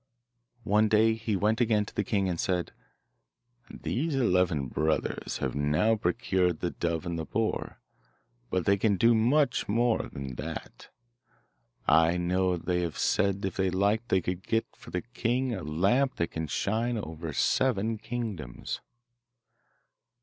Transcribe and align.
One 0.63 0.87
day 0.89 1.13
he 1.13 1.35
went 1.35 1.61
again 1.61 1.85
to 1.85 1.93
the 1.93 2.03
king 2.03 2.27
and 2.27 2.39
said, 2.39 2.71
'These 3.69 4.15
eleven 4.15 4.65
brothers 4.65 5.37
have 5.37 5.53
now 5.53 5.95
procured 5.95 6.59
the 6.59 6.71
dove 6.71 7.05
and 7.05 7.19
the 7.19 7.25
boar, 7.25 7.77
but 8.49 8.65
they 8.65 8.77
can 8.77 8.95
do 8.97 9.13
much 9.13 9.69
more 9.69 10.09
than 10.11 10.37
that; 10.37 10.89
I 11.87 12.17
know 12.17 12.57
they 12.57 12.81
have 12.81 12.97
said 12.97 13.43
that 13.43 13.49
if 13.49 13.57
they 13.57 13.69
liked 13.69 14.09
they 14.09 14.21
could 14.21 14.41
get 14.41 14.65
for 14.75 14.89
the 14.89 15.03
king 15.03 15.53
a 15.53 15.61
lamp 15.61 16.15
that 16.15 16.31
can 16.31 16.47
shine 16.47 16.97
over 16.97 17.31
seven 17.31 17.99
kingdoms. 17.99 18.81